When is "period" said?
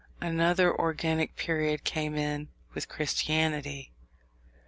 1.35-1.83